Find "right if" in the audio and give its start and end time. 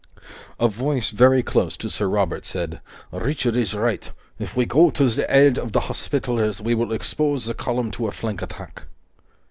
3.75-4.55